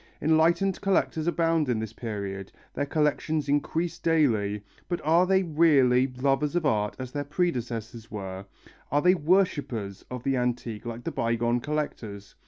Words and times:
Enlightened 0.19 0.81
collectors 0.81 1.27
abound 1.27 1.69
in 1.69 1.77
this 1.77 1.93
period, 1.93 2.51
their 2.73 2.87
collections 2.87 3.47
increase 3.47 3.99
daily, 3.99 4.63
but 4.89 4.99
are 5.05 5.27
they 5.27 5.43
really 5.43 6.07
lovers 6.07 6.55
of 6.55 6.65
art 6.65 6.95
as 6.97 7.11
their 7.11 7.23
predecessors 7.23 8.09
were, 8.09 8.43
are 8.91 9.03
they 9.03 9.13
worshippers 9.13 10.03
of 10.09 10.23
the 10.23 10.35
antique 10.35 10.87
like 10.87 11.03
the 11.03 11.11
bygone 11.11 11.59
collectors? 11.59 12.33